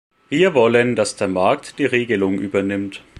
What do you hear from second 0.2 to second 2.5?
Wir wollen, dass der Markt die Regelung